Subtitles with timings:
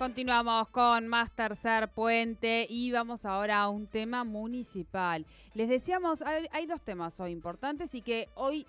[0.00, 5.26] Continuamos con más tercer puente y vamos ahora a un tema municipal.
[5.52, 8.66] Les decíamos, hay, dos temas hoy importantes y que hoy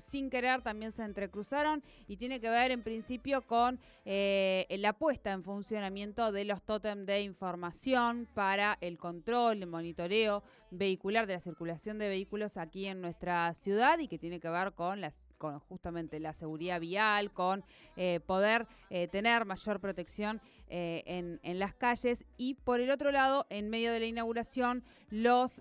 [0.00, 5.30] sin querer también se entrecruzaron y tiene que ver en principio con eh, la puesta
[5.30, 10.42] en funcionamiento de los tótem de información para el control, el monitoreo
[10.72, 14.72] vehicular de la circulación de vehículos aquí en nuestra ciudad y que tiene que ver
[14.72, 17.64] con las con justamente la seguridad vial, con
[17.96, 21.02] eh, poder eh, tener mayor protección eh,
[21.42, 22.24] en, las calles.
[22.36, 25.60] Y por el otro lado, en medio de la inauguración, los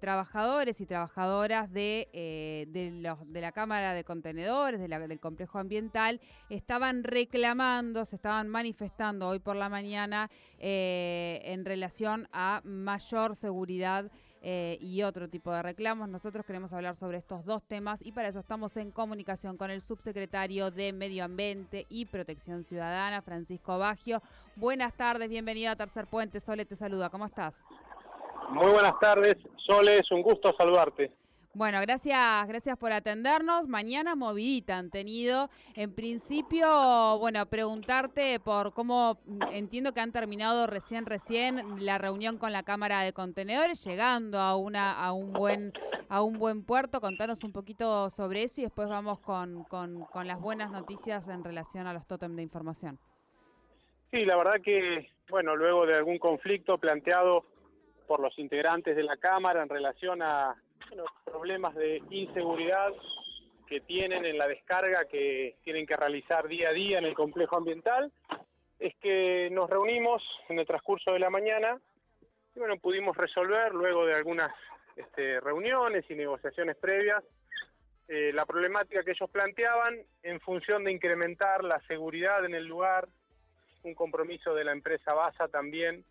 [0.00, 2.08] trabajadores y trabajadoras de,
[2.68, 9.56] de, la Cámara de Contenedores, del complejo ambiental, estaban reclamando, se estaban manifestando hoy por
[9.56, 14.10] la mañana en relación a mayor seguridad
[14.46, 16.06] eh, y otro tipo de reclamos.
[16.06, 19.80] Nosotros queremos hablar sobre estos dos temas y para eso estamos en comunicación con el
[19.80, 24.20] subsecretario de Medio Ambiente y Protección Ciudadana, Francisco Bagio.
[24.56, 26.40] Buenas tardes, bienvenido a Tercer Puente.
[26.40, 27.58] Sole te saluda, ¿cómo estás?
[28.50, 29.36] Muy buenas tardes,
[29.66, 31.10] Sole, es un gusto saludarte.
[31.56, 33.68] Bueno, gracias, gracias por atendernos.
[33.68, 35.50] Mañana movidita han tenido.
[35.76, 36.66] En principio,
[37.20, 39.20] bueno, preguntarte por cómo
[39.52, 44.56] entiendo que han terminado recién, recién la reunión con la Cámara de Contenedores, llegando a
[44.56, 45.72] una, a un buen,
[46.08, 47.00] a un buen puerto.
[47.00, 51.44] Contanos un poquito sobre eso y después vamos con, con, con las buenas noticias en
[51.44, 52.98] relación a los tótem de información.
[54.10, 57.44] Sí, la verdad que, bueno, luego de algún conflicto planteado
[58.08, 60.56] por los integrantes de la Cámara en relación a
[60.94, 62.92] los problemas de inseguridad
[63.66, 67.56] que tienen en la descarga que tienen que realizar día a día en el complejo
[67.56, 68.12] ambiental,
[68.78, 71.80] es que nos reunimos en el transcurso de la mañana
[72.54, 74.52] y bueno, pudimos resolver luego de algunas
[74.96, 77.24] este, reuniones y negociaciones previas
[78.06, 83.08] eh, la problemática que ellos planteaban en función de incrementar la seguridad en el lugar,
[83.82, 86.04] un compromiso de la empresa BASA también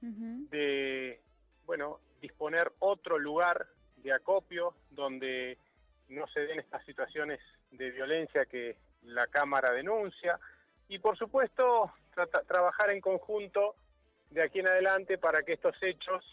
[0.00, 1.20] de,
[1.66, 3.66] bueno, disponer otro lugar
[4.02, 5.58] de acopio donde
[6.08, 7.40] no se den estas situaciones
[7.70, 10.38] de violencia que la Cámara denuncia.
[10.88, 11.92] Y por supuesto
[12.46, 13.76] trabajar en conjunto
[14.30, 16.24] de aquí en adelante para que estos hechos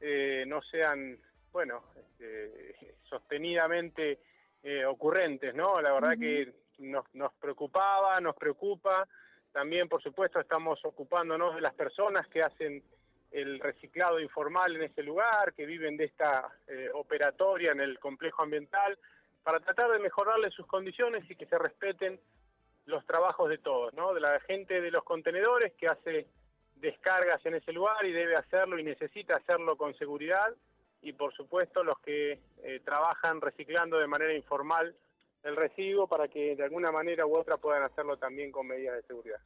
[0.00, 1.18] eh, no sean,
[1.52, 4.18] bueno, este, sostenidamente
[4.62, 5.80] eh, ocurrentes, ¿no?
[5.80, 9.06] La verdad que nos, nos preocupaba, nos preocupa,
[9.52, 12.82] también por supuesto estamos ocupándonos de las personas que hacen
[13.30, 18.42] el reciclado informal en ese lugar, que viven de esta eh, operatoria en el complejo
[18.42, 18.98] ambiental,
[19.42, 22.18] para tratar de mejorarles sus condiciones y que se respeten
[22.86, 24.14] los trabajos de todos, ¿no?
[24.14, 26.26] De la gente de los contenedores que hace
[26.76, 30.54] descargas en ese lugar y debe hacerlo y necesita hacerlo con seguridad,
[31.02, 34.94] y por supuesto los que eh, trabajan reciclando de manera informal
[35.44, 39.02] el residuo para que de alguna manera u otra puedan hacerlo también con medidas de
[39.02, 39.38] seguridad.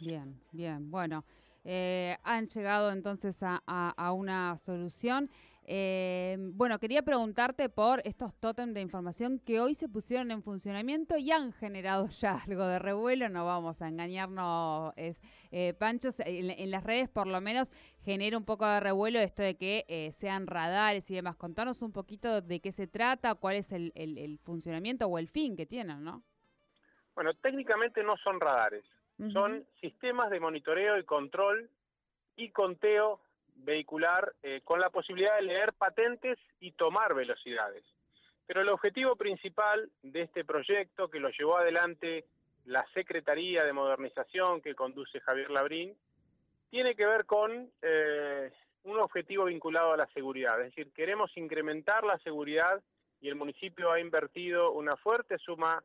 [0.00, 1.24] Bien, bien, bueno.
[1.64, 5.30] Eh, han llegado entonces a, una solución.
[5.64, 11.16] Eh, bueno, quería preguntarte por estos tótem de información que hoy se pusieron en funcionamiento
[11.16, 16.70] y han generado ya algo de revuelo, no vamos a engañarnos, es, eh, Panchos, en,
[16.70, 21.08] las redes por lo menos genera un poco de revuelo esto de que sean radares
[21.12, 21.36] y demás.
[21.36, 25.66] Contanos un poquito de qué se trata, cuál es el funcionamiento o el fin que
[25.66, 26.24] tienen, ¿no?
[27.14, 28.84] Bueno, técnicamente no son radares,
[29.32, 31.70] son sistemas de monitoreo y control
[32.36, 33.20] y conteo
[33.56, 37.84] vehicular eh, con la posibilidad de leer patentes y tomar velocidades.
[38.46, 42.24] Pero el objetivo principal de este proyecto que lo llevó adelante
[42.64, 45.96] la Secretaría de Modernización que conduce Javier Labrín
[46.70, 48.50] tiene que ver con eh,
[48.84, 50.60] un objetivo vinculado a la seguridad.
[50.60, 52.82] Es decir, queremos incrementar la seguridad
[53.20, 55.82] y el municipio ha invertido una fuerte suma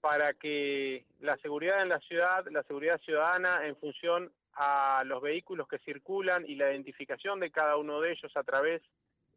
[0.00, 5.68] para que la seguridad en la ciudad, la seguridad ciudadana en función a los vehículos
[5.68, 8.82] que circulan y la identificación de cada uno de ellos a través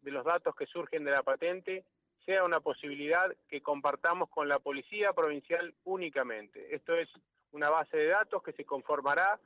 [0.02, 1.84] de los datos que surgen de la patente,
[2.26, 6.74] sea una posibilidad que compartamos con la Policía Provincial únicamente.
[6.74, 7.10] Esto es
[7.52, 9.40] una base de datos que se conformará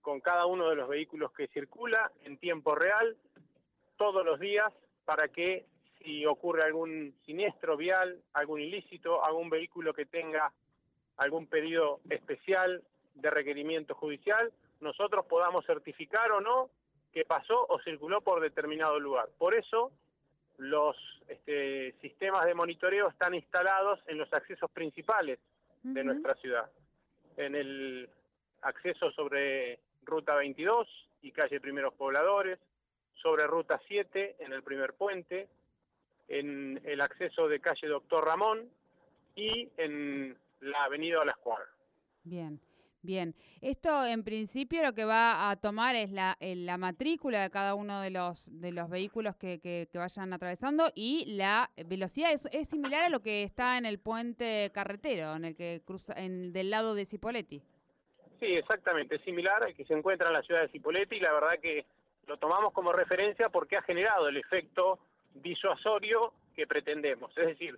[0.00, 3.16] con cada uno de los vehículos que circula en tiempo real
[3.96, 4.72] todos los días
[5.04, 5.66] para que
[5.98, 10.52] si ocurre algún siniestro vial, algún ilícito, algún vehículo que tenga
[11.16, 12.82] algún pedido especial
[13.14, 16.70] de requerimiento judicial, nosotros podamos certificar o no
[17.12, 19.28] que pasó o circuló por determinado lugar.
[19.38, 19.92] Por eso
[20.58, 20.96] los
[21.28, 25.38] este, sistemas de monitoreo están instalados en los accesos principales
[25.82, 26.70] de nuestra ciudad.
[27.36, 28.08] En el
[28.62, 30.86] acceso sobre Ruta 22
[31.22, 32.58] y calle Primeros Pobladores,
[33.14, 35.48] sobre Ruta 7 en el primer puente,
[36.28, 38.70] en el acceso de calle Doctor Ramón
[39.34, 41.68] y en la avenida de la Escuadra.
[42.24, 42.60] Bien.
[43.04, 47.74] Bien, esto en principio lo que va a tomar es la, la matrícula de cada
[47.74, 52.68] uno de los, de los vehículos que, que, vayan atravesando y la velocidad es, es,
[52.68, 56.70] similar a lo que está en el puente carretero, en el que cruza, en, del
[56.70, 57.60] lado de Cipoletti.
[58.38, 61.32] Sí, exactamente, es similar al que se encuentra en la ciudad de Cipoletti y la
[61.32, 61.84] verdad que
[62.28, 65.00] lo tomamos como referencia porque ha generado el efecto
[65.34, 67.76] disuasorio que pretendemos, es decir,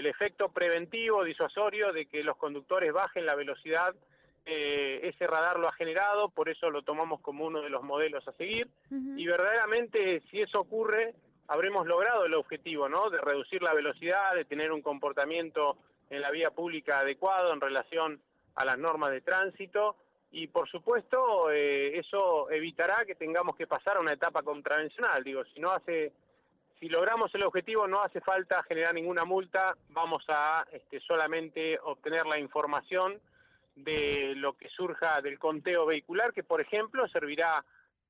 [0.00, 3.94] el efecto preventivo, disuasorio de que los conductores bajen la velocidad
[4.46, 8.26] eh, ese radar lo ha generado, por eso lo tomamos como uno de los modelos
[8.26, 8.68] a seguir.
[8.90, 11.14] Y verdaderamente, si eso ocurre,
[11.46, 13.10] habremos logrado el objetivo, ¿no?
[13.10, 15.76] De reducir la velocidad, de tener un comportamiento
[16.08, 18.20] en la vía pública adecuado en relación
[18.54, 19.96] a las normas de tránsito.
[20.32, 25.22] Y por supuesto, eh, eso evitará que tengamos que pasar a una etapa contravencional.
[25.22, 26.12] Digo, si no hace
[26.80, 32.24] si logramos el objetivo no hace falta generar ninguna multa, vamos a este, solamente obtener
[32.24, 33.20] la información
[33.76, 37.62] de lo que surja del conteo vehicular, que por ejemplo servirá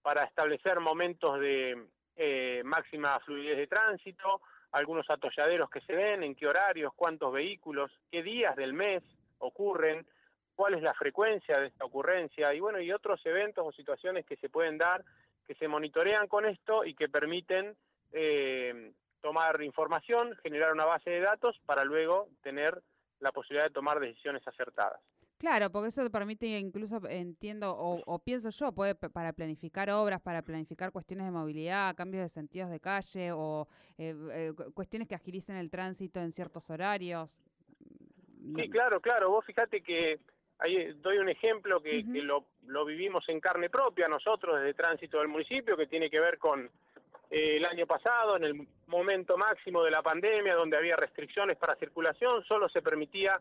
[0.02, 1.84] para establecer momentos de
[2.16, 4.40] eh, máxima fluidez de tránsito,
[4.70, 9.02] algunos atolladeros que se ven, en qué horarios, cuántos vehículos, qué días del mes
[9.38, 10.06] ocurren,
[10.54, 14.36] cuál es la frecuencia de esta ocurrencia y bueno, y otros eventos o situaciones que
[14.36, 15.04] se pueden dar,
[15.44, 17.74] que se monitorean con esto y que permiten
[18.12, 22.82] eh, tomar información, generar una base de datos para luego tener
[23.20, 25.00] la posibilidad de tomar decisiones acertadas.
[25.40, 30.42] Claro, porque eso te permite incluso, entiendo, o, pienso yo, puede para planificar obras, para
[30.42, 33.66] planificar cuestiones de movilidad, cambios de sentidos de calle o
[33.96, 37.30] eh, eh, cuestiones que agilicen el tránsito en ciertos horarios.
[38.54, 39.30] Sí, claro, claro.
[39.30, 40.20] Vos fíjate que
[40.58, 45.28] ahí doy un ejemplo que, lo, lo, vivimos en carne propia nosotros desde tránsito del
[45.28, 46.70] municipio, que tiene que ver con
[47.30, 51.76] eh, el año pasado, en el momento máximo de la pandemia, donde había restricciones para
[51.76, 53.40] circulación, solo se permitía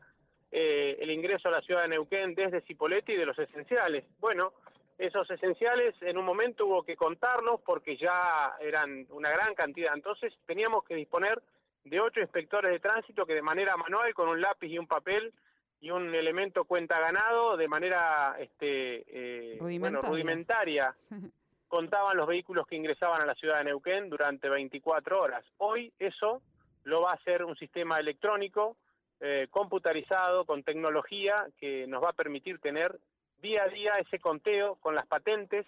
[0.52, 4.06] eh, el ingreso a la ciudad de Neuquén desde Cipolletti de los esenciales.
[4.20, 4.54] Bueno,
[4.98, 9.94] esos esenciales en un momento hubo que contarlos porque ya eran una gran cantidad.
[9.94, 11.42] Entonces teníamos que disponer
[11.86, 15.34] de ocho inspectores de tránsito que de manera manual, con un lápiz y un papel
[15.82, 20.10] y un elemento cuenta ganado, de manera este, eh, rudimentaria.
[20.10, 20.96] rudimentaria,
[21.70, 25.46] contaban los vehículos que ingresaban a la ciudad de Neuquén durante 24 horas.
[25.58, 26.42] Hoy eso
[26.84, 28.76] lo va a hacer un sistema electrónico
[29.22, 33.00] eh, computarizado, con tecnología, que nos va a permitir tener
[33.42, 35.66] día a día ese conteo con las patentes,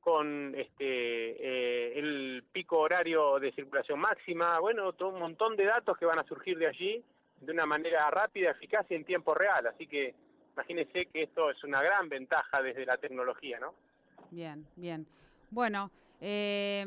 [0.00, 5.96] con este eh, el pico horario de circulación máxima, bueno, todo un montón de datos
[5.96, 7.04] que van a surgir de allí
[7.40, 9.66] de una manera rápida, eficaz y en tiempo real.
[9.66, 10.14] Así que
[10.54, 13.74] imagínense que esto es una gran ventaja desde la tecnología, ¿no?
[14.30, 15.06] Bien, bien.
[15.50, 15.90] Bueno,
[16.22, 16.84] eh,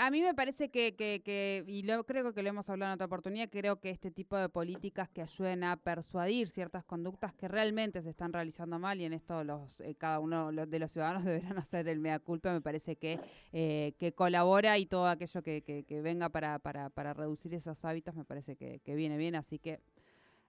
[0.00, 3.06] a mí me parece que, que, y lo, creo que lo hemos hablado en otra
[3.06, 8.00] oportunidad, creo que este tipo de políticas que ayuden a persuadir ciertas conductas que realmente
[8.02, 11.58] se están realizando mal y en esto los eh, cada uno de los ciudadanos deberán
[11.58, 13.18] hacer el mea culpa, me parece que,
[13.52, 18.14] eh, que colabora y todo aquello que, que, venga para, para, para reducir esos hábitos
[18.14, 19.80] me parece que, viene bien, así que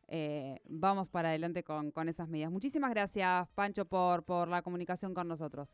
[0.09, 2.51] eh, vamos para adelante con, con esas medidas.
[2.51, 5.67] Muchísimas gracias, Pancho, por, por la comunicación con nosotros.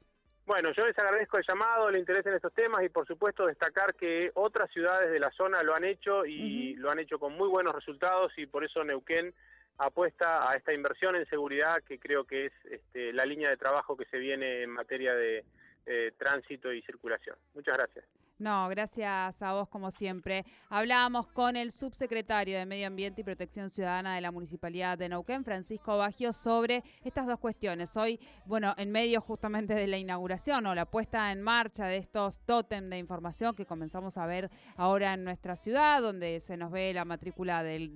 [0.45, 3.95] Bueno, yo les agradezco el llamado, el interés en estos temas y por supuesto destacar
[3.95, 7.47] que otras ciudades de la zona lo han hecho y lo han hecho con muy
[7.47, 9.33] buenos resultados y por eso Neuquén
[9.77, 13.95] apuesta a esta inversión en seguridad que creo que es este, la línea de trabajo
[13.95, 15.45] que se viene en materia de
[15.85, 17.38] eh, tránsito y circulación.
[17.53, 18.05] Muchas gracias.
[18.39, 20.43] No, gracias a vos como siempre.
[20.67, 25.43] Hablábamos con el subsecretario de Medio Ambiente y Protección Ciudadana de la Municipalidad de Neuquén,
[25.43, 27.95] Francisco Baggio, sobre estas dos cuestiones.
[27.95, 32.39] Hoy, bueno, en medio justamente de la inauguración o la puesta en marcha de estos
[32.39, 36.91] tótem de información que comenzamos a ver ahora en nuestra ciudad, donde se nos ve
[36.91, 37.91] la matrícula del,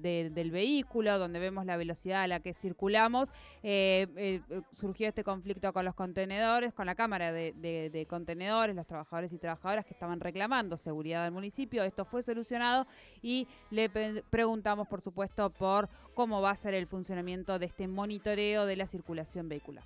[0.52, 3.32] vehículo, donde vemos la velocidad a la que circulamos,
[3.64, 4.42] eh, eh,
[4.72, 9.40] surgió este conflicto con los contenedores, con la Cámara de, de Contenedores, los trabajadores y
[9.40, 11.84] trabajadoras que estaban reclamando seguridad del municipio.
[11.84, 12.86] Esto fue solucionado
[13.22, 13.90] y le
[14.30, 18.88] preguntamos, por supuesto, por cómo va a ser el funcionamiento de este monitoreo de la
[18.88, 19.86] circulación vehicular.